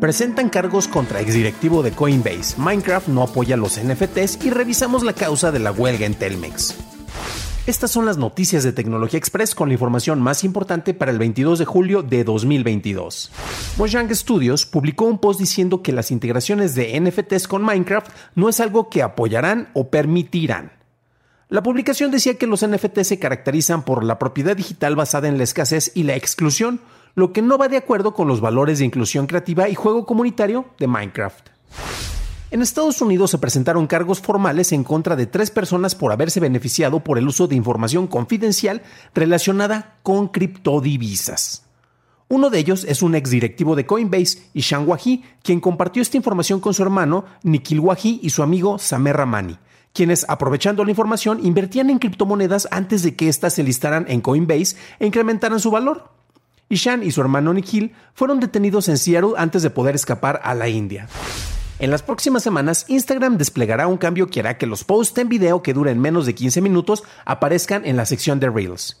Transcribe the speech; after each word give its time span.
Presentan 0.00 0.48
cargos 0.48 0.86
contra 0.86 1.20
exdirectivo 1.20 1.82
de 1.82 1.90
Coinbase. 1.90 2.54
Minecraft 2.56 3.08
no 3.08 3.24
apoya 3.24 3.56
los 3.56 3.80
NFTs 3.82 4.44
y 4.44 4.50
revisamos 4.50 5.02
la 5.02 5.12
causa 5.12 5.50
de 5.50 5.58
la 5.58 5.72
huelga 5.72 6.06
en 6.06 6.14
Telmex. 6.14 6.76
Estas 7.66 7.90
son 7.90 8.06
las 8.06 8.16
noticias 8.16 8.62
de 8.62 8.72
Tecnología 8.72 9.18
Express 9.18 9.56
con 9.56 9.68
la 9.68 9.74
información 9.74 10.22
más 10.22 10.44
importante 10.44 10.94
para 10.94 11.10
el 11.10 11.18
22 11.18 11.58
de 11.58 11.64
julio 11.64 12.02
de 12.04 12.22
2022. 12.22 13.32
Mojang 13.76 14.14
Studios 14.14 14.66
publicó 14.66 15.04
un 15.04 15.18
post 15.18 15.40
diciendo 15.40 15.82
que 15.82 15.92
las 15.92 16.12
integraciones 16.12 16.76
de 16.76 16.98
NFTs 17.00 17.48
con 17.48 17.62
Minecraft 17.62 18.08
no 18.36 18.48
es 18.48 18.60
algo 18.60 18.88
que 18.90 19.02
apoyarán 19.02 19.68
o 19.74 19.88
permitirán. 19.90 20.70
La 21.48 21.64
publicación 21.64 22.12
decía 22.12 22.38
que 22.38 22.46
los 22.46 22.64
NFTs 22.64 23.08
se 23.08 23.18
caracterizan 23.18 23.82
por 23.82 24.04
la 24.04 24.18
propiedad 24.20 24.56
digital 24.56 24.94
basada 24.94 25.26
en 25.26 25.38
la 25.38 25.44
escasez 25.44 25.90
y 25.94 26.04
la 26.04 26.14
exclusión, 26.14 26.80
lo 27.18 27.32
que 27.32 27.42
no 27.42 27.58
va 27.58 27.66
de 27.66 27.76
acuerdo 27.76 28.14
con 28.14 28.28
los 28.28 28.40
valores 28.40 28.78
de 28.78 28.84
inclusión 28.84 29.26
creativa 29.26 29.68
y 29.68 29.74
juego 29.74 30.06
comunitario 30.06 30.66
de 30.78 30.86
Minecraft. 30.86 31.48
En 32.52 32.62
Estados 32.62 33.02
Unidos 33.02 33.32
se 33.32 33.38
presentaron 33.38 33.88
cargos 33.88 34.20
formales 34.20 34.70
en 34.70 34.84
contra 34.84 35.16
de 35.16 35.26
tres 35.26 35.50
personas 35.50 35.96
por 35.96 36.12
haberse 36.12 36.38
beneficiado 36.38 37.00
por 37.00 37.18
el 37.18 37.26
uso 37.26 37.48
de 37.48 37.56
información 37.56 38.06
confidencial 38.06 38.82
relacionada 39.14 39.98
con 40.04 40.28
criptodivisas. 40.28 41.64
Uno 42.28 42.50
de 42.50 42.60
ellos 42.60 42.84
es 42.84 43.02
un 43.02 43.16
exdirectivo 43.16 43.74
de 43.74 43.84
Coinbase, 43.84 44.50
Ishan 44.54 44.88
Wahi, 44.88 45.24
quien 45.42 45.58
compartió 45.58 46.02
esta 46.02 46.16
información 46.16 46.60
con 46.60 46.72
su 46.72 46.84
hermano 46.84 47.24
Nikhil 47.42 47.80
Wahi 47.80 48.20
y 48.22 48.30
su 48.30 48.44
amigo 48.44 48.78
Samer 48.78 49.16
Ramani, 49.16 49.58
quienes, 49.92 50.24
aprovechando 50.28 50.84
la 50.84 50.92
información, 50.92 51.44
invertían 51.44 51.90
en 51.90 51.98
criptomonedas 51.98 52.68
antes 52.70 53.02
de 53.02 53.16
que 53.16 53.28
éstas 53.28 53.54
se 53.54 53.64
listaran 53.64 54.06
en 54.08 54.20
Coinbase 54.20 54.76
e 55.00 55.06
incrementaran 55.06 55.58
su 55.58 55.72
valor. 55.72 56.17
Ishan 56.68 57.02
y 57.02 57.10
su 57.12 57.20
hermano 57.20 57.54
Nikhil 57.54 57.94
fueron 58.14 58.40
detenidos 58.40 58.88
en 58.88 58.98
Seattle 58.98 59.32
antes 59.36 59.62
de 59.62 59.70
poder 59.70 59.94
escapar 59.94 60.40
a 60.44 60.54
la 60.54 60.68
India. 60.68 61.08
En 61.78 61.90
las 61.90 62.02
próximas 62.02 62.42
semanas, 62.42 62.84
Instagram 62.88 63.38
desplegará 63.38 63.86
un 63.86 63.98
cambio 63.98 64.26
que 64.26 64.40
hará 64.40 64.58
que 64.58 64.66
los 64.66 64.84
posts 64.84 65.18
en 65.18 65.28
video 65.28 65.62
que 65.62 65.74
duren 65.74 66.00
menos 66.00 66.26
de 66.26 66.34
15 66.34 66.60
minutos 66.60 67.04
aparezcan 67.24 67.86
en 67.86 67.96
la 67.96 68.04
sección 68.04 68.40
de 68.40 68.50
Reels. 68.50 69.00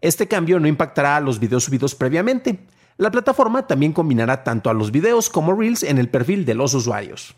Este 0.00 0.28
cambio 0.28 0.60
no 0.60 0.68
impactará 0.68 1.16
a 1.16 1.20
los 1.20 1.38
videos 1.38 1.64
subidos 1.64 1.94
previamente. 1.94 2.66
La 2.96 3.10
plataforma 3.10 3.66
también 3.66 3.92
combinará 3.92 4.42
tanto 4.42 4.68
a 4.68 4.74
los 4.74 4.90
videos 4.90 5.30
como 5.30 5.54
Reels 5.54 5.84
en 5.84 5.98
el 5.98 6.08
perfil 6.08 6.44
de 6.44 6.54
los 6.54 6.74
usuarios. 6.74 7.36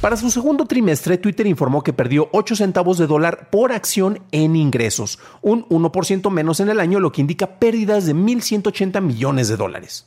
Para 0.00 0.16
su 0.16 0.30
segundo 0.30 0.64
trimestre, 0.64 1.18
Twitter 1.18 1.46
informó 1.46 1.82
que 1.82 1.92
perdió 1.92 2.30
8 2.32 2.56
centavos 2.56 2.96
de 2.96 3.06
dólar 3.06 3.50
por 3.50 3.70
acción 3.70 4.20
en 4.32 4.56
ingresos, 4.56 5.18
un 5.42 5.68
1% 5.68 6.30
menos 6.30 6.60
en 6.60 6.70
el 6.70 6.80
año, 6.80 7.00
lo 7.00 7.12
que 7.12 7.20
indica 7.20 7.58
pérdidas 7.58 8.06
de 8.06 8.14
1.180 8.14 8.98
millones 9.02 9.48
de 9.48 9.58
dólares. 9.58 10.06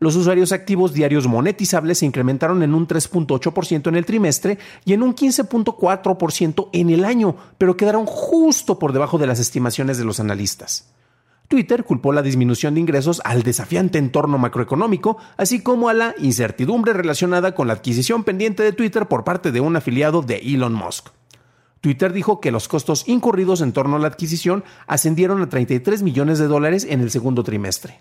Los 0.00 0.16
usuarios 0.16 0.52
activos 0.52 0.92
diarios 0.92 1.26
monetizables 1.26 2.00
se 2.00 2.04
incrementaron 2.04 2.62
en 2.62 2.74
un 2.74 2.86
3.8% 2.86 3.88
en 3.88 3.96
el 3.96 4.04
trimestre 4.04 4.58
y 4.84 4.92
en 4.92 5.02
un 5.02 5.14
15.4% 5.14 6.68
en 6.74 6.90
el 6.90 7.06
año, 7.06 7.36
pero 7.56 7.74
quedaron 7.74 8.04
justo 8.04 8.78
por 8.78 8.92
debajo 8.92 9.16
de 9.16 9.26
las 9.26 9.40
estimaciones 9.40 9.96
de 9.96 10.04
los 10.04 10.20
analistas. 10.20 10.92
Twitter 11.48 11.84
culpó 11.84 12.12
la 12.12 12.22
disminución 12.22 12.74
de 12.74 12.80
ingresos 12.80 13.22
al 13.24 13.42
desafiante 13.42 13.98
entorno 13.98 14.38
macroeconómico, 14.38 15.18
así 15.36 15.62
como 15.62 15.88
a 15.88 15.94
la 15.94 16.14
incertidumbre 16.18 16.92
relacionada 16.92 17.54
con 17.54 17.68
la 17.68 17.74
adquisición 17.74 18.24
pendiente 18.24 18.62
de 18.62 18.72
Twitter 18.72 19.06
por 19.06 19.24
parte 19.24 19.52
de 19.52 19.60
un 19.60 19.76
afiliado 19.76 20.22
de 20.22 20.38
Elon 20.38 20.74
Musk. 20.74 21.08
Twitter 21.80 22.12
dijo 22.12 22.40
que 22.40 22.50
los 22.50 22.66
costos 22.66 23.08
incurridos 23.08 23.60
en 23.60 23.72
torno 23.72 23.96
a 23.96 23.98
la 24.00 24.08
adquisición 24.08 24.64
ascendieron 24.88 25.40
a 25.42 25.48
33 25.48 26.02
millones 26.02 26.38
de 26.38 26.48
dólares 26.48 26.86
en 26.88 27.00
el 27.00 27.10
segundo 27.10 27.44
trimestre. 27.44 28.00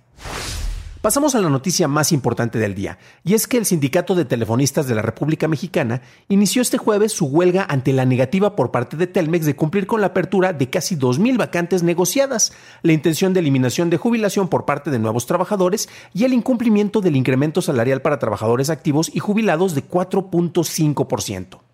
Pasamos 1.06 1.36
a 1.36 1.40
la 1.40 1.52
noticia 1.52 1.88
más 1.88 2.12
importante 2.12 2.58
del 2.58 2.74
día, 2.74 2.98
y 3.24 3.36
es 3.36 3.46
que 3.46 3.58
el 3.58 3.68
Sindicato 3.68 4.16
de 4.16 4.26
Telefonistas 4.26 4.88
de 4.88 4.96
la 4.96 5.04
República 5.04 5.48
Mexicana 5.48 6.02
inició 6.30 6.64
este 6.64 6.80
jueves 6.80 7.12
su 7.12 7.28
huelga 7.28 7.64
ante 7.70 7.94
la 7.94 8.06
negativa 8.06 8.56
por 8.56 8.72
parte 8.72 8.98
de 8.98 9.06
Telmex 9.06 9.46
de 9.46 9.56
cumplir 9.56 9.86
con 9.86 10.02
la 10.02 10.08
apertura 10.08 10.52
de 10.52 10.68
casi 10.72 10.96
2.000 10.96 11.38
vacantes 11.38 11.84
negociadas, 11.84 12.54
la 12.82 12.94
intención 12.94 13.34
de 13.34 13.42
eliminación 13.42 13.92
de 13.92 13.98
jubilación 13.98 14.48
por 14.48 14.66
parte 14.66 14.90
de 14.90 14.98
nuevos 14.98 15.28
trabajadores 15.28 15.90
y 16.12 16.24
el 16.24 16.34
incumplimiento 16.34 17.02
del 17.02 17.18
incremento 17.18 17.62
salarial 17.62 18.02
para 18.02 18.18
trabajadores 18.18 18.72
activos 18.72 19.12
y 19.14 19.20
jubilados 19.20 19.76
de 19.76 19.88
4.5%. 19.88 21.65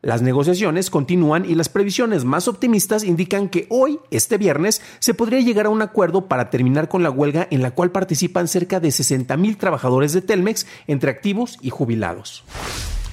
Las 0.00 0.22
negociaciones 0.22 0.90
continúan 0.90 1.44
y 1.44 1.56
las 1.56 1.68
previsiones 1.68 2.24
más 2.24 2.46
optimistas 2.46 3.02
indican 3.02 3.48
que 3.48 3.66
hoy, 3.68 3.98
este 4.12 4.38
viernes, 4.38 4.80
se 5.00 5.12
podría 5.12 5.40
llegar 5.40 5.66
a 5.66 5.70
un 5.70 5.82
acuerdo 5.82 6.28
para 6.28 6.50
terminar 6.50 6.88
con 6.88 7.02
la 7.02 7.10
huelga 7.10 7.48
en 7.50 7.62
la 7.62 7.72
cual 7.72 7.90
participan 7.90 8.46
cerca 8.46 8.78
de 8.78 8.92
60 8.92 9.36
mil 9.36 9.56
trabajadores 9.56 10.12
de 10.12 10.22
Telmex 10.22 10.68
entre 10.86 11.10
activos 11.10 11.58
y 11.62 11.70
jubilados. 11.70 12.44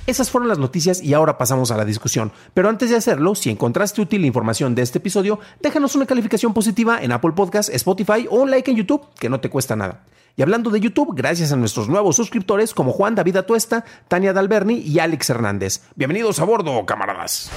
Esas 0.06 0.30
fueron 0.30 0.48
las 0.48 0.60
noticias 0.60 1.02
y 1.02 1.16
ahora 1.16 1.40
pasamos 1.40 1.72
a 1.72 1.78
la 1.78 1.86
discusión. 1.86 2.32
Pero 2.54 2.70
antes 2.70 2.92
de 2.92 2.98
hacerlo, 2.98 3.34
si 3.34 3.50
encontraste 3.50 4.02
útil 4.02 4.22
la 4.22 4.28
información 4.28 4.76
de 4.76 4.84
este 4.84 5.00
episodio, 5.00 5.40
déjanos 5.62 5.96
una 5.96 6.06
calificación 6.06 6.54
positiva 6.54 7.02
en 7.02 7.12
Apple 7.12 7.32
Podcast, 7.32 7.70
Spotify 7.74 8.28
o 8.30 8.44
un 8.44 8.52
like 8.52 8.70
en 8.70 8.78
YouTube, 8.78 9.08
que 9.20 9.30
no 9.30 9.40
te 9.40 9.50
cuesta 9.50 9.76
nada. 9.76 10.04
Y 10.38 10.42
hablando 10.42 10.70
de 10.70 10.82
YouTube, 10.82 11.16
gracias 11.16 11.52
a 11.52 11.56
nuestros 11.56 11.88
nuevos 11.88 12.18
suscriptores 12.18 12.74
como 12.74 12.92
Juan 12.92 13.16
David 13.16 13.38
Atuesta, 13.38 13.86
Tania 14.10 14.34
Dalberni 14.34 14.80
y 14.80 15.00
Alex 15.00 15.30
Hernández. 15.30 15.82
Bienvenidos 15.96 16.40
a 16.40 16.44
bordo, 16.44 16.86
camaradas. 16.86 17.50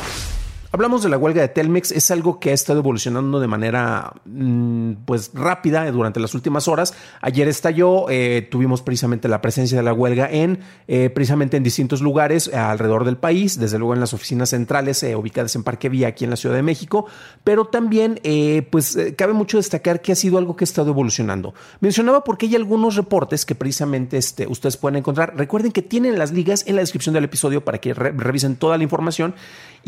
Hablamos 0.71 1.03
de 1.03 1.09
la 1.09 1.17
huelga 1.17 1.41
de 1.41 1.49
Telmex, 1.49 1.93
es 1.93 2.11
algo 2.11 2.39
que 2.39 2.51
ha 2.51 2.53
estado 2.53 2.81
evolucionando 2.81 3.41
de 3.41 3.47
manera 3.47 4.12
mm, 4.27 4.93
pues 5.06 5.31
rápida 5.33 5.91
durante 5.91 6.21
las 6.21 6.34
últimas 6.34 6.69
horas. 6.69 6.93
Ayer 7.23 7.49
estalló, 7.49 8.11
eh, 8.11 8.47
tuvimos 8.51 8.83
precisamente 8.83 9.29
la 9.29 9.41
presencia 9.41 9.79
de 9.79 9.83
la 9.83 9.95
huelga 9.95 10.29
en 10.31 10.61
eh, 10.87 11.09
precisamente 11.09 11.56
en 11.56 11.62
distintos 11.62 12.03
lugares 12.03 12.53
alrededor 12.53 13.06
del 13.06 13.17
país, 13.17 13.59
desde 13.59 13.79
luego 13.79 13.95
en 13.95 14.01
las 14.01 14.12
oficinas 14.12 14.51
centrales 14.51 15.03
eh, 15.03 15.17
ubicadas 15.17 15.56
en 15.56 15.62
Parque 15.62 15.89
Vía 15.89 16.09
aquí 16.09 16.25
en 16.25 16.31
la 16.31 16.37
Ciudad 16.37 16.55
de 16.55 16.62
México, 16.62 17.06
pero 17.45 17.65
también 17.65 18.21
pues 18.71 18.99
cabe 19.17 19.33
mucho 19.33 19.56
destacar 19.56 20.03
que 20.03 20.12
ha 20.12 20.17
sido 20.17 20.37
algo 20.37 20.55
que 20.55 20.65
ha 20.65 20.67
estado 20.67 20.91
evolucionando. 20.91 21.55
Mencionaba 21.81 22.25
porque 22.25 22.45
hay 22.45 22.56
algunos 22.56 22.97
reportes 22.97 23.47
que 23.47 23.55
precisamente 23.55 24.19
este, 24.19 24.47
ustedes 24.47 24.77
pueden 24.77 24.97
encontrar. 24.97 25.35
Recuerden 25.35 25.73
que 25.73 25.81
tienen 25.81 26.19
las 26.19 26.33
ligas 26.33 26.65
en 26.67 26.77
la 26.77 26.83
descripción 26.83 27.15
del 27.15 27.25
episodio 27.25 27.65
para 27.65 27.79
que 27.79 27.95
revisen 27.95 28.56
toda 28.56 28.77
la 28.77 28.83
información 28.83 29.35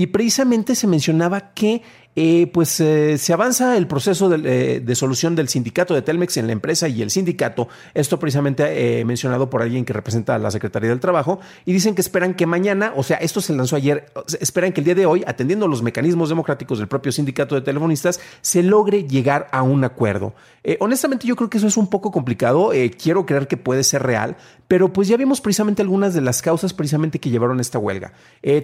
y 0.01 0.07
precisamente 0.07 0.75
se 0.75 0.87
mencionaba 0.87 1.53
que 1.53 1.83
eh, 2.17 2.49
pues 2.53 2.81
eh, 2.81 3.19
se 3.19 3.33
avanza 3.33 3.77
el 3.77 3.87
proceso 3.87 4.35
eh, 4.35 4.81
de, 4.85 4.95
solución 4.97 5.37
del 5.37 5.49
sindicato 5.49 5.95
de 5.95 6.03
Telmex 6.03 6.39
en 6.39 6.49
la 6.49 6.53
empresa 6.53 6.89
y 6.89 7.03
el 7.03 7.11
sindicato, 7.11 7.69
esto 7.95 8.19
precisamente 8.19 9.05
mencionado 9.05 9.49
por 9.49 9.63
alguien 9.63 9.85
que 9.85 9.93
representa 9.93 10.35
a 10.35 10.39
la 10.39 10.51
Secretaría 10.51 10.91
del 10.91 10.99
Trabajo, 10.99 11.39
y 11.65 11.73
dicen 11.73 11.95
que 11.95 12.01
esperan 12.01 12.35
que 12.35 12.47
mañana, 12.47 12.93
o 12.97 13.05
sea, 13.05 13.19
esto 13.19 13.41
se 13.41 13.55
lanzó 13.55 13.77
ayer, 13.77 14.07
esperan 14.41 14.73
que 14.73 14.81
el 14.81 14.87
día 14.87 14.95
de 14.97 15.07
hoy, 15.07 15.23
atendiendo 15.27 15.69
los 15.69 15.83
mecanismos 15.83 16.29
democráticos 16.29 16.79
del 16.79 16.89
propio 16.89 17.13
sindicato 17.13 17.55
de 17.55 17.61
telefonistas, 17.61 18.21
se 18.41 18.63
logre 18.63 19.05
llegar 19.05 19.49
a 19.53 19.63
un 19.63 19.85
acuerdo. 19.85 20.35
honestamente 20.81 21.27
yo 21.27 21.37
creo 21.37 21.49
que 21.49 21.59
eso 21.59 21.69
es 21.69 21.77
un 21.77 21.89
poco 21.89 22.11
complicado, 22.11 22.71
quiero 23.01 23.25
creer 23.25 23.47
que 23.47 23.57
puede 23.57 23.85
ser 23.85 24.03
real, 24.03 24.37
pero 24.67 24.93
pues 24.93 25.09
ya 25.09 25.17
vimos 25.17 25.41
precisamente 25.41 25.83
algunas 25.83 26.15
de 26.15 26.21
las 26.21 26.43
causas 26.43 26.73
precisamente 26.73 27.19
que 27.19 27.31
llevaron 27.31 27.61
esta 27.61 27.79
huelga. 27.79 28.13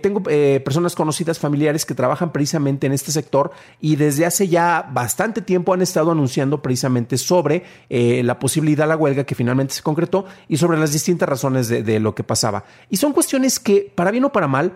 tengo 0.02 0.22
personas 0.64 0.94
conocidas, 0.94 1.38
familiares 1.38 1.84
que 1.84 1.94
trabajan 1.94 2.32
precisamente 2.32 2.87
en 2.87 2.92
este 2.92 3.12
sector, 3.12 3.35
y 3.80 3.96
desde 3.96 4.26
hace 4.26 4.48
ya 4.48 4.88
bastante 4.92 5.42
tiempo 5.42 5.72
han 5.72 5.82
estado 5.82 6.10
anunciando 6.10 6.62
precisamente 6.62 7.18
sobre 7.18 7.64
eh, 7.88 8.22
la 8.24 8.38
posibilidad 8.38 8.84
de 8.84 8.88
la 8.88 8.96
huelga 8.96 9.24
que 9.24 9.34
finalmente 9.34 9.74
se 9.74 9.82
concretó 9.82 10.24
y 10.48 10.56
sobre 10.56 10.78
las 10.78 10.92
distintas 10.92 11.28
razones 11.28 11.68
de, 11.68 12.00
lo 12.00 12.14
que 12.14 12.24
pasaba. 12.24 12.64
Y 12.90 12.96
son 12.96 13.12
cuestiones 13.12 13.58
que, 13.58 13.92
para 13.94 14.10
bien 14.10 14.24
o 14.24 14.32
para 14.32 14.48
mal, 14.48 14.72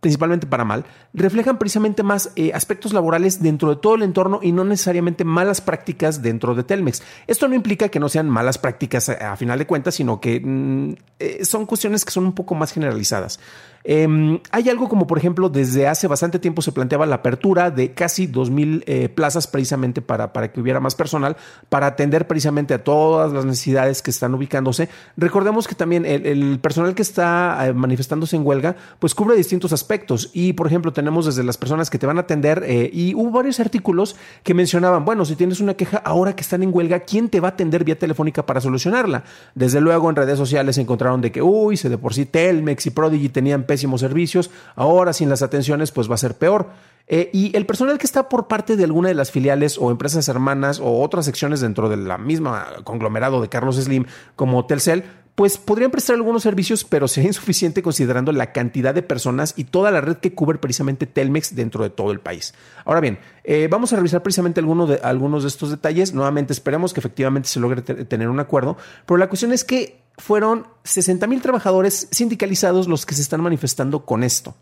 principalmente 0.00 0.46
para 0.46 0.64
mal, 0.64 0.84
reflejan 1.14 1.58
precisamente 1.58 2.02
más 2.02 2.32
eh, 2.34 2.52
aspectos 2.52 2.92
laborales 2.92 3.40
dentro 3.40 3.70
de 3.70 3.76
todo 3.76 3.94
el 3.94 4.02
entorno 4.02 4.40
y 4.42 4.50
no 4.50 4.64
necesariamente 4.64 5.24
malas 5.24 5.60
prácticas 5.60 6.22
dentro 6.22 6.54
de 6.54 6.64
Telmex. 6.64 7.02
Esto 7.26 7.46
no 7.46 7.54
implica 7.54 7.88
que 7.88 8.00
no 8.00 8.08
sean 8.08 8.28
malas 8.28 8.58
prácticas 8.58 9.08
a, 9.08 9.36
final 9.36 9.60
de 9.60 9.66
cuentas, 9.66 9.94
sino 9.94 10.20
que 10.20 10.40
mm, 10.40 10.94
eh, 11.20 11.44
son 11.44 11.66
cuestiones 11.66 12.04
que 12.04 12.10
son 12.10 12.24
un 12.24 12.34
poco 12.34 12.54
más 12.56 12.72
generalizadas. 12.72 13.38
Em, 13.84 14.38
hay 14.50 14.68
algo 14.68 14.88
como, 14.88 15.06
por 15.06 15.18
ejemplo, 15.18 15.48
desde 15.48 15.88
hace 15.88 16.06
bastante 16.06 16.38
tiempo 16.38 16.62
se 16.62 16.72
planteaba 16.72 17.06
la 17.06 17.16
apertura 17.16 17.70
de 17.70 17.92
casi 17.92 18.28
2.000 18.28 18.84
eh, 18.86 19.08
plazas 19.08 19.46
precisamente 19.46 20.02
para, 20.02 20.32
para 20.32 20.52
que 20.52 20.60
hubiera 20.60 20.80
más 20.80 20.94
personal, 20.94 21.36
para 21.68 21.86
atender 21.86 22.26
precisamente 22.26 22.74
a 22.74 22.84
todas 22.84 23.32
las 23.32 23.44
necesidades 23.44 24.02
que 24.02 24.10
están 24.10 24.34
ubicándose. 24.34 24.88
Recordemos 25.16 25.66
que 25.66 25.74
también 25.74 26.06
el, 26.06 26.58
personal 26.60 26.94
que 26.94 27.02
está 27.02 27.66
eh, 27.66 27.72
manifestándose 27.72 28.36
en 28.36 28.46
huelga, 28.46 28.76
pues 28.98 29.14
cubre 29.14 29.36
distintos 29.36 29.72
aspectos. 29.72 30.30
Y, 30.32 30.52
por 30.52 30.66
ejemplo, 30.66 30.92
tenemos 30.92 31.26
desde 31.26 31.42
las 31.42 31.56
personas 31.56 31.90
que 31.90 31.98
te 31.98 32.06
van 32.06 32.18
a 32.18 32.22
atender 32.22 32.62
eh, 32.66 32.90
y 32.92 33.14
hubo 33.14 33.30
varios 33.30 33.58
artículos 33.60 34.16
que 34.42 34.54
mencionaban, 34.54 35.04
bueno, 35.04 35.24
si 35.24 35.36
tienes 35.36 35.60
una 35.60 35.74
queja 35.74 35.98
ahora 35.98 36.36
que 36.36 36.42
están 36.42 36.62
en 36.62 36.70
huelga, 36.72 37.00
¿quién 37.00 37.28
te 37.28 37.40
va 37.40 37.48
a 37.48 37.50
atender 37.52 37.84
vía 37.84 37.98
telefónica 37.98 38.46
para 38.46 38.60
solucionarla? 38.60 39.24
Desde 39.54 39.80
luego 39.80 40.08
en 40.08 40.16
redes 40.16 40.38
sociales 40.38 40.78
encontraron 40.78 41.20
de 41.20 41.32
que, 41.32 41.42
uy, 41.42 41.76
se 41.76 41.88
de 41.88 41.98
por 41.98 42.14
sí 42.14 42.26
Telmex 42.26 42.86
y 42.86 42.90
Prodigy 42.90 43.28
tenían 43.28 43.64
pésimos 43.72 44.02
servicios, 44.02 44.50
ahora 44.76 45.14
sin 45.14 45.30
las 45.30 45.40
atenciones 45.40 45.92
pues 45.92 46.10
va 46.10 46.16
a 46.16 46.18
ser 46.18 46.34
peor. 46.34 46.68
Eh, 47.08 47.30
y 47.32 47.56
el 47.56 47.64
personal 47.64 47.96
que 47.96 48.04
está 48.04 48.28
por 48.28 48.48
parte 48.48 48.76
de 48.76 48.84
alguna 48.84 49.08
de 49.08 49.14
las 49.14 49.30
filiales 49.30 49.78
o 49.78 49.90
empresas 49.90 50.28
hermanas 50.28 50.78
o 50.78 51.00
otras 51.00 51.24
secciones 51.24 51.62
dentro 51.62 51.88
de 51.88 51.96
la 51.96 52.18
misma 52.18 52.66
conglomerado 52.84 53.40
de 53.40 53.48
Carlos 53.48 53.76
Slim 53.76 54.04
como 54.36 54.66
Telcel, 54.66 55.04
pues 55.34 55.56
podrían 55.56 55.90
prestar 55.90 56.16
algunos 56.16 56.42
servicios, 56.42 56.84
pero 56.84 57.08
sería 57.08 57.28
insuficiente 57.30 57.82
considerando 57.82 58.32
la 58.32 58.52
cantidad 58.52 58.94
de 58.94 59.02
personas 59.02 59.54
y 59.56 59.64
toda 59.64 59.90
la 59.90 60.00
red 60.00 60.18
que 60.18 60.34
cubre 60.34 60.58
precisamente 60.58 61.06
Telmex 61.06 61.54
dentro 61.54 61.82
de 61.82 61.90
todo 61.90 62.12
el 62.12 62.20
país. 62.20 62.54
Ahora 62.84 63.00
bien, 63.00 63.18
eh, 63.44 63.68
vamos 63.70 63.92
a 63.92 63.96
revisar 63.96 64.22
precisamente 64.22 64.60
algunos 64.60 64.88
de, 64.88 65.00
algunos 65.02 65.42
de 65.42 65.48
estos 65.48 65.70
detalles. 65.70 66.12
Nuevamente, 66.12 66.52
esperemos 66.52 66.92
que 66.92 67.00
efectivamente 67.00 67.48
se 67.48 67.60
logre 67.60 67.82
tener 67.82 68.28
un 68.28 68.40
acuerdo, 68.40 68.76
pero 69.06 69.18
la 69.18 69.28
cuestión 69.28 69.52
es 69.52 69.64
que 69.64 70.02
fueron 70.18 70.66
60 70.84 71.26
mil 71.26 71.40
trabajadores 71.40 72.08
sindicalizados 72.10 72.86
los 72.86 73.06
que 73.06 73.14
se 73.14 73.22
están 73.22 73.40
manifestando 73.40 74.04
con 74.04 74.24
esto. 74.24 74.54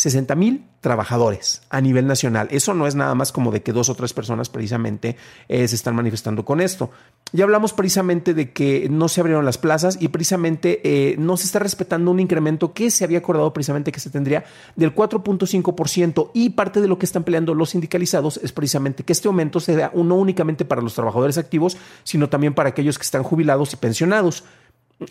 60 0.00 0.34
mil 0.34 0.64
trabajadores 0.80 1.60
a 1.68 1.82
nivel 1.82 2.06
nacional. 2.06 2.48
Eso 2.50 2.72
no 2.72 2.86
es 2.86 2.94
nada 2.94 3.14
más 3.14 3.32
como 3.32 3.52
de 3.52 3.62
que 3.62 3.74
dos 3.74 3.90
o 3.90 3.94
tres 3.94 4.14
personas 4.14 4.48
precisamente 4.48 5.14
eh, 5.46 5.68
se 5.68 5.74
están 5.74 5.94
manifestando 5.94 6.42
con 6.42 6.62
esto. 6.62 6.90
Ya 7.32 7.44
hablamos 7.44 7.74
precisamente 7.74 8.32
de 8.32 8.50
que 8.52 8.88
no 8.90 9.08
se 9.08 9.20
abrieron 9.20 9.44
las 9.44 9.58
plazas 9.58 9.98
y 10.00 10.08
precisamente 10.08 10.80
eh, 10.84 11.16
no 11.18 11.36
se 11.36 11.44
está 11.44 11.58
respetando 11.58 12.10
un 12.10 12.18
incremento 12.18 12.72
que 12.72 12.90
se 12.90 13.04
había 13.04 13.18
acordado 13.18 13.52
precisamente 13.52 13.92
que 13.92 14.00
se 14.00 14.08
tendría 14.08 14.44
del 14.74 14.94
4.5% 14.94 16.30
y 16.32 16.50
parte 16.50 16.80
de 16.80 16.88
lo 16.88 16.98
que 16.98 17.04
están 17.04 17.24
peleando 17.24 17.54
los 17.54 17.70
sindicalizados 17.70 18.40
es 18.42 18.52
precisamente 18.52 19.04
que 19.04 19.12
este 19.12 19.28
aumento 19.28 19.60
se 19.60 19.76
da 19.76 19.92
no 19.94 20.16
únicamente 20.16 20.64
para 20.64 20.80
los 20.80 20.94
trabajadores 20.94 21.36
activos, 21.36 21.76
sino 22.04 22.30
también 22.30 22.54
para 22.54 22.70
aquellos 22.70 22.96
que 22.96 23.04
están 23.04 23.22
jubilados 23.22 23.74
y 23.74 23.76
pensionados 23.76 24.44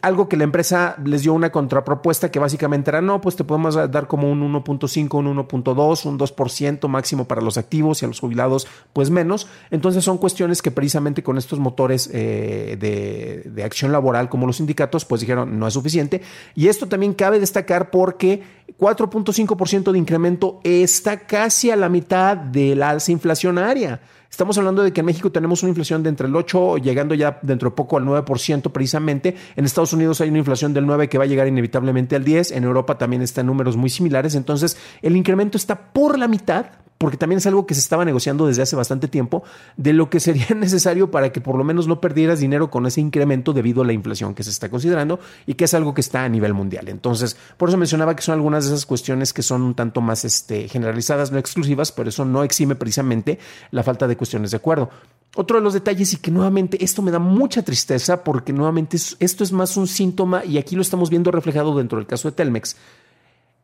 algo 0.02 0.30
que 0.30 0.38
la 0.38 0.44
empresa 0.44 0.96
les 1.04 1.24
dio 1.24 1.34
una 1.34 1.52
contrapropuesta 1.52 2.30
que 2.30 2.40
básicamente 2.40 2.92
era, 2.92 3.02
no, 3.02 3.22
pues 3.22 3.36
te 3.36 3.44
podemos 3.44 3.76
dar 3.76 4.08
como 4.08 4.32
un 4.32 4.42
1.5, 4.42 5.18
un 5.18 5.38
1.2, 5.38 6.06
un 6.06 6.20
2% 6.20 6.88
máximo 6.88 7.28
para 7.28 7.42
los 7.42 7.58
activos 7.58 8.02
y 8.02 8.06
a 8.06 8.08
los 8.08 8.20
jubilados, 8.20 8.68
pues 8.94 9.10
menos. 9.10 9.48
Entonces 9.72 10.04
son 10.04 10.20
cuestiones 10.20 10.62
que 10.62 10.72
precisamente 10.72 11.24
con 11.24 11.38
estos 11.38 11.60
motores 11.60 12.10
eh, 12.14 12.78
de, 12.80 13.50
de 13.50 13.64
acción 13.64 13.92
laboral 13.92 14.30
como 14.30 14.46
los 14.46 14.58
sindicatos, 14.58 15.06
pues 15.06 15.22
dijeron, 15.22 15.58
no 15.58 15.68
es 15.68 15.74
suficiente. 15.74 16.22
Y 16.56 16.68
esto 16.68 16.88
también 16.88 17.14
cabe 17.14 17.40
destacar 17.40 17.90
porque 17.90 18.44
4.5% 18.78 19.92
de 19.92 19.98
incremento 19.98 20.60
está 20.64 21.22
casi 21.22 21.72
a 21.72 21.76
la 21.76 21.90
mitad 21.90 22.38
de 22.38 22.76
la 22.76 22.92
alza 22.92 23.12
inflacionaria. 23.12 24.00
Estamos 24.30 24.58
hablando 24.58 24.84
de 24.84 24.94
que 24.94 25.00
en 25.00 25.08
México 25.08 25.32
tenemos 25.32 25.64
una 25.64 25.70
inflación 25.70 26.04
de 26.04 26.10
entre 26.10 26.28
el 26.28 26.36
8, 26.36 26.78
llegando 26.78 27.16
ya 27.16 27.40
dentro 27.42 27.72
de 27.72 27.76
poco 27.76 27.98
al 27.98 28.06
9% 28.06 28.72
precisamente. 28.72 29.36
En 29.56 29.66
Estados 29.66 29.92
Unidos 29.92 30.22
hay 30.22 30.30
una 30.30 30.38
inflación 30.38 30.74
del 30.74 30.86
9 30.86 31.10
que 31.10 31.18
va 31.18 31.24
a 31.24 31.28
llegar 31.28 31.48
inevitablemente 31.48 32.16
al 32.16 32.24
10. 32.24 32.52
En 32.52 32.64
Europa 32.64 32.98
también 32.98 33.22
está 33.22 33.42
en 33.42 33.48
números 33.48 33.76
muy 33.76 33.90
similares. 33.90 34.36
Entonces, 34.36 34.78
el 35.02 35.16
incremento 35.16 35.58
está 35.58 35.92
por 35.92 36.18
la 36.18 36.28
mitad 36.28 36.68
porque 37.00 37.16
también 37.16 37.38
es 37.38 37.48
algo 37.48 37.66
que 37.66 37.74
se 37.74 37.80
estaba 37.80 38.04
negociando 38.04 38.46
desde 38.46 38.62
hace 38.62 38.76
bastante 38.76 39.08
tiempo, 39.08 39.44
de 39.78 39.94
lo 39.94 40.10
que 40.10 40.20
sería 40.20 40.50
necesario 40.56 41.10
para 41.10 41.32
que 41.32 41.40
por 41.40 41.56
lo 41.56 41.64
menos 41.64 41.88
no 41.88 42.02
perdieras 42.02 42.42
dinero 42.42 42.70
con 42.70 42.86
ese 42.86 43.00
incremento 43.00 43.54
debido 43.54 43.82
a 43.82 43.86
la 43.86 43.94
inflación 43.94 44.36
que 44.36 44.44
se 44.44 44.50
está 44.50 44.70
considerando 44.70 45.20
y 45.48 45.54
que 45.54 45.64
es 45.64 45.74
algo 45.74 45.94
que 45.94 46.02
está 46.02 46.26
a 46.26 46.30
nivel 46.30 46.54
mundial. 46.54 46.90
Entonces, 46.90 47.38
por 47.56 47.70
eso 47.70 47.78
mencionaba 47.78 48.16
que 48.18 48.22
son 48.22 48.34
algunas 48.34 48.66
de 48.66 48.72
esas 48.74 48.86
cuestiones 48.86 49.32
que 49.32 49.42
son 49.42 49.62
un 49.62 49.76
tanto 49.76 50.02
más 50.02 50.26
este, 50.26 50.68
generalizadas, 50.68 51.32
no 51.32 51.38
exclusivas, 51.38 51.94
pero 51.94 52.10
eso 52.10 52.26
no 52.26 52.44
exime 52.44 52.76
precisamente 52.76 53.40
la 53.72 53.82
falta 53.82 54.06
de 54.06 54.18
cuestiones 54.18 54.52
de 54.52 54.58
acuerdo. 54.58 54.90
Otro 55.36 55.58
de 55.58 55.64
los 55.64 55.74
detalles 55.74 56.12
y 56.14 56.18
que 56.18 56.32
nuevamente 56.32 56.84
esto 56.84 57.02
me 57.02 57.12
da 57.12 57.20
mucha 57.20 57.64
tristeza 57.64 58.26
porque 58.26 58.52
nuevamente 58.52 58.98
esto 58.98 59.44
es 59.46 59.54
más 59.54 59.78
un 59.78 59.88
síntoma 59.88 60.44
y 60.44 60.58
aquí 60.58 60.76
lo 60.76 60.82
estamos 60.82 61.10
viendo 61.10 61.32
reflejado 61.32 61.78
dentro 61.78 61.98
del 61.98 62.08
caso 62.08 62.30
de 62.30 62.36
Telmex, 62.36 62.76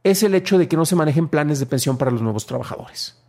es 0.06 0.22
el 0.22 0.36
hecho 0.36 0.60
de 0.60 0.68
que 0.68 0.78
no 0.78 0.86
se 0.86 0.96
manejen 0.96 1.28
planes 1.28 1.60
de 1.60 1.66
pensión 1.66 1.98
para 1.98 2.12
los 2.12 2.22
nuevos 2.22 2.46
trabajadores. 2.46 3.25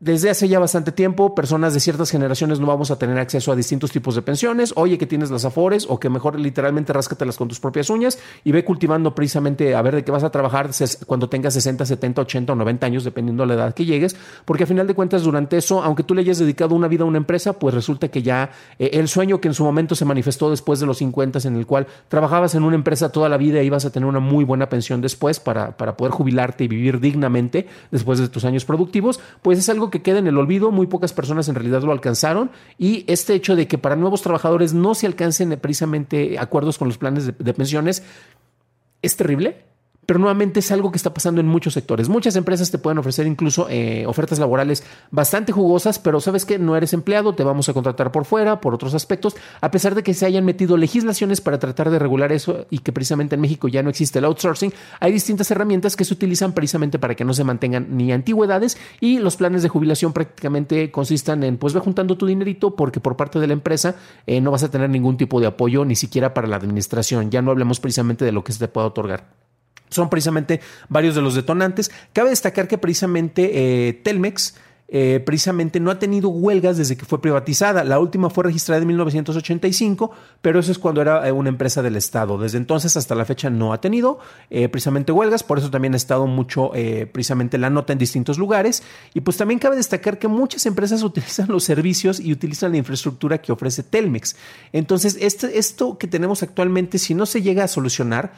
Desde 0.00 0.30
hace 0.30 0.46
ya 0.46 0.60
bastante 0.60 0.92
tiempo, 0.92 1.34
personas 1.34 1.74
de 1.74 1.80
ciertas 1.80 2.12
generaciones 2.12 2.60
no 2.60 2.68
vamos 2.68 2.92
a 2.92 3.00
tener 3.00 3.18
acceso 3.18 3.50
a 3.50 3.56
distintos 3.56 3.90
tipos 3.90 4.14
de 4.14 4.22
pensiones. 4.22 4.72
Oye, 4.76 4.96
que 4.96 5.06
tienes 5.06 5.32
las 5.32 5.44
afores 5.44 5.86
o 5.88 5.98
que 5.98 6.08
mejor 6.08 6.38
literalmente 6.38 6.92
ráscatelas 6.92 7.36
con 7.36 7.48
tus 7.48 7.58
propias 7.58 7.90
uñas 7.90 8.16
y 8.44 8.52
ve 8.52 8.64
cultivando 8.64 9.12
precisamente 9.12 9.74
a 9.74 9.82
ver 9.82 9.96
de 9.96 10.04
qué 10.04 10.12
vas 10.12 10.22
a 10.22 10.30
trabajar 10.30 10.70
cuando 11.04 11.28
tengas 11.28 11.54
60, 11.54 11.84
70, 11.84 12.22
80 12.22 12.52
o 12.52 12.54
90 12.54 12.86
años, 12.86 13.02
dependiendo 13.02 13.42
de 13.42 13.48
la 13.48 13.54
edad 13.54 13.74
que 13.74 13.86
llegues. 13.86 14.14
Porque 14.44 14.62
a 14.62 14.66
final 14.68 14.86
de 14.86 14.94
cuentas, 14.94 15.24
durante 15.24 15.56
eso, 15.56 15.82
aunque 15.82 16.04
tú 16.04 16.14
le 16.14 16.20
hayas 16.20 16.38
dedicado 16.38 16.76
una 16.76 16.86
vida 16.86 17.02
a 17.02 17.06
una 17.06 17.18
empresa, 17.18 17.54
pues 17.54 17.74
resulta 17.74 18.06
que 18.06 18.22
ya 18.22 18.52
eh, 18.78 18.90
el 18.92 19.08
sueño 19.08 19.40
que 19.40 19.48
en 19.48 19.54
su 19.54 19.64
momento 19.64 19.96
se 19.96 20.04
manifestó 20.04 20.48
después 20.48 20.78
de 20.78 20.86
los 20.86 20.98
50, 20.98 21.40
en 21.40 21.56
el 21.56 21.66
cual 21.66 21.88
trabajabas 22.06 22.54
en 22.54 22.62
una 22.62 22.76
empresa 22.76 23.10
toda 23.10 23.28
la 23.28 23.36
vida 23.36 23.60
y 23.64 23.66
ibas 23.66 23.84
a 23.84 23.90
tener 23.90 24.08
una 24.08 24.20
muy 24.20 24.44
buena 24.44 24.68
pensión 24.68 25.00
después 25.00 25.40
para, 25.40 25.76
para 25.76 25.96
poder 25.96 26.12
jubilarte 26.12 26.62
y 26.62 26.68
vivir 26.68 27.00
dignamente 27.00 27.66
después 27.90 28.20
de 28.20 28.28
tus 28.28 28.44
años 28.44 28.64
productivos, 28.64 29.18
pues 29.42 29.58
es 29.58 29.68
algo 29.68 29.87
que 29.90 30.02
queda 30.02 30.18
en 30.18 30.26
el 30.26 30.38
olvido, 30.38 30.70
muy 30.70 30.86
pocas 30.86 31.12
personas 31.12 31.48
en 31.48 31.54
realidad 31.54 31.82
lo 31.82 31.92
alcanzaron 31.92 32.50
y 32.78 33.04
este 33.06 33.34
hecho 33.34 33.56
de 33.56 33.66
que 33.68 33.78
para 33.78 33.96
nuevos 33.96 34.22
trabajadores 34.22 34.74
no 34.74 34.94
se 34.94 35.06
alcancen 35.06 35.58
precisamente 35.60 36.38
acuerdos 36.38 36.78
con 36.78 36.88
los 36.88 36.98
planes 36.98 37.26
de 37.26 37.54
pensiones 37.54 38.02
es 39.02 39.16
terrible 39.16 39.67
pero 40.08 40.18
nuevamente 40.18 40.60
es 40.60 40.72
algo 40.72 40.90
que 40.90 40.96
está 40.96 41.12
pasando 41.12 41.42
en 41.42 41.46
muchos 41.46 41.74
sectores. 41.74 42.08
Muchas 42.08 42.34
empresas 42.34 42.70
te 42.70 42.78
pueden 42.78 42.96
ofrecer 42.96 43.26
incluso 43.26 43.66
eh, 43.68 44.06
ofertas 44.06 44.38
laborales 44.38 44.82
bastante 45.10 45.52
jugosas, 45.52 45.98
pero 45.98 46.18
sabes 46.18 46.46
que 46.46 46.58
no 46.58 46.76
eres 46.76 46.94
empleado, 46.94 47.34
te 47.34 47.44
vamos 47.44 47.68
a 47.68 47.74
contratar 47.74 48.10
por 48.10 48.24
fuera, 48.24 48.58
por 48.62 48.72
otros 48.72 48.94
aspectos, 48.94 49.36
a 49.60 49.70
pesar 49.70 49.94
de 49.94 50.02
que 50.02 50.14
se 50.14 50.24
hayan 50.24 50.46
metido 50.46 50.78
legislaciones 50.78 51.42
para 51.42 51.58
tratar 51.58 51.90
de 51.90 51.98
regular 51.98 52.32
eso 52.32 52.64
y 52.70 52.78
que 52.78 52.90
precisamente 52.90 53.34
en 53.34 53.42
México 53.42 53.68
ya 53.68 53.82
no 53.82 53.90
existe 53.90 54.18
el 54.18 54.24
outsourcing, 54.24 54.72
hay 54.98 55.12
distintas 55.12 55.50
herramientas 55.50 55.94
que 55.94 56.06
se 56.06 56.14
utilizan 56.14 56.54
precisamente 56.54 56.98
para 56.98 57.14
que 57.14 57.26
no 57.26 57.34
se 57.34 57.44
mantengan 57.44 57.94
ni 57.94 58.10
antigüedades 58.10 58.78
y 59.02 59.18
los 59.18 59.36
planes 59.36 59.62
de 59.62 59.68
jubilación 59.68 60.14
prácticamente 60.14 60.90
consistan 60.90 61.44
en 61.44 61.58
pues 61.58 61.74
ve 61.74 61.80
juntando 61.80 62.16
tu 62.16 62.24
dinerito 62.24 62.76
porque 62.76 62.98
por 62.98 63.18
parte 63.18 63.40
de 63.40 63.46
la 63.46 63.52
empresa 63.52 63.96
eh, 64.26 64.40
no 64.40 64.52
vas 64.52 64.62
a 64.62 64.70
tener 64.70 64.88
ningún 64.88 65.18
tipo 65.18 65.38
de 65.38 65.48
apoyo 65.48 65.84
ni 65.84 65.96
siquiera 65.96 66.32
para 66.32 66.48
la 66.48 66.56
administración, 66.56 67.30
ya 67.30 67.42
no 67.42 67.50
hablemos 67.50 67.78
precisamente 67.78 68.24
de 68.24 68.32
lo 68.32 68.42
que 68.42 68.54
se 68.54 68.60
te 68.60 68.68
pueda 68.68 68.86
otorgar. 68.86 69.47
Son 69.88 70.08
precisamente 70.10 70.60
varios 70.88 71.14
de 71.14 71.22
los 71.22 71.34
detonantes. 71.34 71.90
Cabe 72.12 72.30
destacar 72.30 72.68
que 72.68 72.78
precisamente 72.78 73.88
eh, 73.88 73.92
Telmex 73.92 74.54
eh, 74.90 75.20
precisamente 75.20 75.80
no 75.80 75.90
ha 75.90 75.98
tenido 75.98 76.30
huelgas 76.30 76.78
desde 76.78 76.96
que 76.96 77.04
fue 77.04 77.20
privatizada. 77.20 77.84
La 77.84 77.98
última 77.98 78.30
fue 78.30 78.44
registrada 78.44 78.80
en 78.80 78.88
1985, 78.88 80.10
pero 80.40 80.60
eso 80.60 80.72
es 80.72 80.78
cuando 80.78 81.02
era 81.02 81.28
eh, 81.28 81.32
una 81.32 81.50
empresa 81.50 81.82
del 81.82 81.96
Estado. 81.96 82.38
Desde 82.38 82.56
entonces 82.56 82.96
hasta 82.96 83.14
la 83.14 83.26
fecha 83.26 83.50
no 83.50 83.74
ha 83.74 83.82
tenido 83.82 84.18
precisamente 84.48 85.12
huelgas, 85.12 85.42
por 85.42 85.58
eso 85.58 85.70
también 85.70 85.92
ha 85.92 85.98
estado 85.98 86.26
mucho 86.26 86.70
precisamente 87.12 87.58
la 87.58 87.68
nota 87.68 87.92
en 87.92 87.98
distintos 87.98 88.38
lugares. 88.38 88.82
Y 89.12 89.20
pues 89.20 89.36
también 89.36 89.58
cabe 89.60 89.76
destacar 89.76 90.18
que 90.18 90.28
muchas 90.28 90.64
empresas 90.64 91.02
utilizan 91.04 91.48
los 91.48 91.64
servicios 91.64 92.18
y 92.18 92.32
utilizan 92.32 92.72
la 92.72 92.78
infraestructura 92.78 93.38
que 93.38 93.52
ofrece 93.52 93.82
Telmex. 93.82 94.36
Entonces, 94.72 95.18
este, 95.20 95.58
esto 95.58 95.98
que 95.98 96.06
tenemos 96.06 96.42
actualmente, 96.42 96.98
si 96.98 97.12
no 97.12 97.26
se 97.26 97.42
llega 97.42 97.64
a 97.64 97.68
solucionar, 97.68 98.32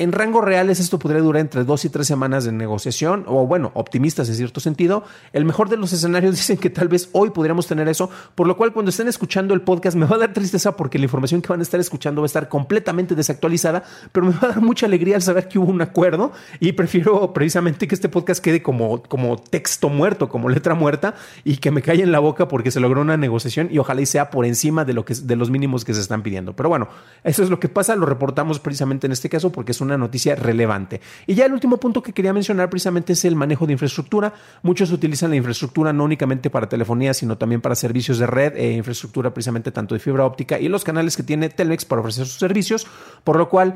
en 0.00 0.12
rangos 0.12 0.42
reales 0.42 0.80
esto 0.80 0.98
podría 0.98 1.20
durar 1.20 1.42
entre 1.42 1.62
dos 1.62 1.84
y 1.84 1.90
tres 1.90 2.06
semanas 2.06 2.44
de 2.46 2.52
negociación, 2.52 3.24
o 3.26 3.46
bueno, 3.46 3.70
optimistas 3.74 4.30
en 4.30 4.34
cierto 4.34 4.58
sentido. 4.58 5.04
El 5.34 5.44
mejor 5.44 5.68
de 5.68 5.76
los 5.76 5.92
escenarios 5.92 6.36
dicen 6.36 6.56
que 6.56 6.70
tal 6.70 6.88
vez 6.88 7.10
hoy 7.12 7.28
podríamos 7.30 7.66
tener 7.66 7.86
eso, 7.86 8.08
por 8.34 8.46
lo 8.46 8.56
cual 8.56 8.72
cuando 8.72 8.88
estén 8.88 9.08
escuchando 9.08 9.52
el 9.52 9.60
podcast 9.60 9.98
me 9.98 10.06
va 10.06 10.16
a 10.16 10.20
dar 10.20 10.32
tristeza 10.32 10.74
porque 10.74 10.98
la 10.98 11.04
información 11.04 11.42
que 11.42 11.48
van 11.48 11.60
a 11.60 11.64
estar 11.64 11.78
escuchando 11.78 12.22
va 12.22 12.24
a 12.24 12.32
estar 12.32 12.48
completamente 12.48 13.14
desactualizada, 13.14 13.84
pero 14.10 14.24
me 14.24 14.32
va 14.32 14.38
a 14.44 14.46
dar 14.48 14.62
mucha 14.62 14.86
alegría 14.86 15.16
al 15.16 15.22
saber 15.22 15.48
que 15.48 15.58
hubo 15.58 15.70
un 15.70 15.82
acuerdo 15.82 16.32
y 16.60 16.72
prefiero 16.72 17.34
precisamente 17.34 17.86
que 17.86 17.94
este 17.94 18.08
podcast 18.08 18.42
quede 18.42 18.62
como, 18.62 19.02
como 19.02 19.36
texto 19.36 19.90
muerto, 19.90 20.30
como 20.30 20.48
letra 20.48 20.74
muerta 20.74 21.14
y 21.44 21.58
que 21.58 21.70
me 21.70 21.82
caiga 21.82 22.04
en 22.04 22.12
la 22.12 22.20
boca 22.20 22.48
porque 22.48 22.70
se 22.70 22.80
logró 22.80 23.02
una 23.02 23.18
negociación 23.18 23.68
y 23.70 23.76
ojalá 23.76 24.00
y 24.00 24.06
sea 24.06 24.30
por 24.30 24.46
encima 24.46 24.86
de, 24.86 24.94
lo 24.94 25.04
que, 25.04 25.12
de 25.12 25.36
los 25.36 25.50
mínimos 25.50 25.84
que 25.84 25.92
se 25.92 26.00
están 26.00 26.22
pidiendo. 26.22 26.56
Pero 26.56 26.70
bueno, 26.70 26.88
eso 27.22 27.42
es 27.42 27.50
lo 27.50 27.60
que 27.60 27.68
pasa, 27.68 27.96
lo 27.96 28.06
reportamos 28.06 28.60
precisamente 28.60 29.06
en 29.06 29.12
este 29.12 29.28
caso 29.28 29.52
porque 29.52 29.72
es 29.72 29.80
un 29.82 29.89
una 29.90 29.98
noticia 29.98 30.34
relevante. 30.34 31.00
Y 31.26 31.34
ya 31.34 31.46
el 31.46 31.52
último 31.52 31.78
punto 31.78 32.02
que 32.02 32.12
quería 32.12 32.32
mencionar 32.32 32.70
precisamente 32.70 33.12
es 33.12 33.24
el 33.24 33.36
manejo 33.36 33.66
de 33.66 33.72
infraestructura. 33.72 34.32
Muchos 34.62 34.90
utilizan 34.92 35.30
la 35.30 35.36
infraestructura 35.36 35.92
no 35.92 36.04
únicamente 36.04 36.50
para 36.50 36.68
telefonía, 36.68 37.12
sino 37.14 37.36
también 37.36 37.60
para 37.60 37.74
servicios 37.74 38.18
de 38.18 38.26
red 38.26 38.56
e 38.56 38.72
infraestructura 38.72 39.32
precisamente 39.34 39.72
tanto 39.72 39.94
de 39.94 40.00
fibra 40.00 40.24
óptica 40.24 40.58
y 40.58 40.68
los 40.68 40.84
canales 40.84 41.16
que 41.16 41.22
tiene 41.22 41.48
Telmex 41.48 41.84
para 41.84 42.00
ofrecer 42.00 42.26
sus 42.26 42.38
servicios, 42.38 42.86
por 43.24 43.36
lo 43.36 43.48
cual 43.48 43.74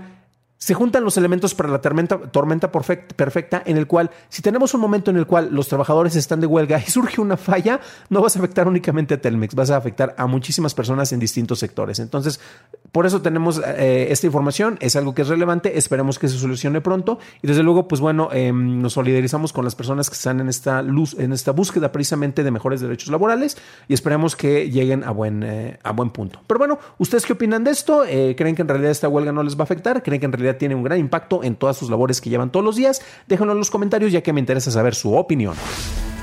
se 0.56 0.72
juntan 0.72 1.04
los 1.04 1.18
elementos 1.18 1.54
para 1.54 1.68
la 1.68 1.80
tormenta, 1.80 2.18
tormenta 2.18 2.70
perfecta 2.72 3.62
en 3.66 3.76
el 3.76 3.86
cual 3.86 4.10
si 4.28 4.40
tenemos 4.40 4.72
un 4.72 4.80
momento 4.80 5.10
en 5.10 5.18
el 5.18 5.26
cual 5.26 5.48
los 5.50 5.68
trabajadores 5.68 6.16
están 6.16 6.40
de 6.40 6.46
huelga 6.46 6.78
y 6.86 6.90
surge 6.90 7.20
una 7.20 7.36
falla, 7.36 7.80
no 8.08 8.22
vas 8.22 8.36
a 8.36 8.38
afectar 8.38 8.66
únicamente 8.66 9.14
a 9.14 9.20
Telmex, 9.20 9.54
vas 9.54 9.70
a 9.70 9.76
afectar 9.76 10.14
a 10.16 10.26
muchísimas 10.26 10.74
personas 10.74 11.12
en 11.12 11.20
distintos 11.20 11.58
sectores. 11.58 11.98
Entonces, 11.98 12.40
por 12.94 13.06
eso 13.06 13.22
tenemos 13.22 13.60
eh, 13.76 14.06
esta 14.10 14.28
información, 14.28 14.78
es 14.78 14.94
algo 14.94 15.16
que 15.16 15.22
es 15.22 15.28
relevante, 15.28 15.76
esperemos 15.76 16.20
que 16.20 16.28
se 16.28 16.38
solucione 16.38 16.80
pronto 16.80 17.18
y 17.42 17.48
desde 17.48 17.64
luego, 17.64 17.88
pues 17.88 18.00
bueno, 18.00 18.28
em, 18.30 18.80
nos 18.80 18.92
solidarizamos 18.92 19.52
con 19.52 19.64
las 19.64 19.74
personas 19.74 20.08
que 20.08 20.14
están 20.14 20.38
en 20.38 20.48
esta 20.48 20.80
luz, 20.80 21.16
en 21.18 21.32
esta 21.32 21.50
búsqueda 21.50 21.90
precisamente 21.90 22.44
de 22.44 22.52
mejores 22.52 22.80
derechos 22.80 23.08
laborales 23.08 23.56
y 23.88 23.94
esperemos 23.94 24.36
que 24.36 24.70
lleguen 24.70 25.02
a 25.02 25.10
buen, 25.10 25.42
eh, 25.42 25.80
a 25.82 25.90
buen 25.90 26.10
punto. 26.10 26.38
Pero 26.46 26.58
bueno, 26.58 26.78
¿ustedes 26.98 27.26
qué 27.26 27.32
opinan 27.32 27.64
de 27.64 27.72
esto? 27.72 28.04
Eh, 28.04 28.36
¿Creen 28.38 28.54
que 28.54 28.62
en 28.62 28.68
realidad 28.68 28.92
esta 28.92 29.08
huelga 29.08 29.32
no 29.32 29.42
les 29.42 29.56
va 29.56 29.62
a 29.62 29.64
afectar? 29.64 30.00
¿Creen 30.04 30.20
que 30.20 30.26
en 30.26 30.32
realidad 30.32 30.56
tiene 30.56 30.76
un 30.76 30.84
gran 30.84 31.00
impacto 31.00 31.42
en 31.42 31.56
todas 31.56 31.76
sus 31.76 31.90
labores 31.90 32.20
que 32.20 32.30
llevan 32.30 32.52
todos 32.52 32.64
los 32.64 32.76
días? 32.76 33.02
Déjenlo 33.26 33.54
en 33.54 33.58
los 33.58 33.72
comentarios 33.72 34.12
ya 34.12 34.22
que 34.22 34.32
me 34.32 34.38
interesa 34.38 34.70
saber 34.70 34.94
su 34.94 35.16
opinión. 35.16 35.56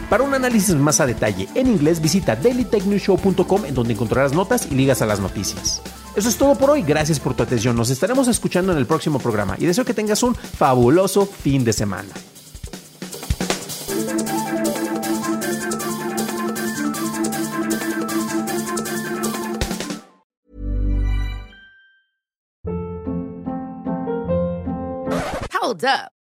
Para 0.09 0.23
un 0.23 0.33
análisis 0.33 0.73
más 0.75 1.01
a 1.01 1.05
detalle 1.05 1.49
en 1.53 1.67
inglés, 1.67 2.01
visita 2.01 2.37
dailytechnewshow.com 2.37 3.65
en 3.65 3.75
donde 3.75 3.91
encontrarás 3.91 4.31
notas 4.31 4.71
y 4.71 4.75
ligas 4.75 5.01
a 5.01 5.05
las 5.05 5.19
noticias. 5.19 5.81
Eso 6.15 6.29
es 6.29 6.37
todo 6.37 6.55
por 6.55 6.69
hoy, 6.69 6.81
gracias 6.81 7.19
por 7.19 7.33
tu 7.33 7.43
atención, 7.43 7.75
nos 7.75 7.89
estaremos 7.89 8.27
escuchando 8.27 8.71
en 8.73 8.77
el 8.77 8.85
próximo 8.85 9.17
programa 9.19 9.55
y 9.57 9.65
deseo 9.65 9.85
que 9.85 9.93
tengas 9.93 10.23
un 10.23 10.35
fabuloso 10.35 11.25
fin 11.25 11.63
de 11.63 11.73
semana. 11.73 12.09
Hold 25.61 25.85
up. 25.85 26.20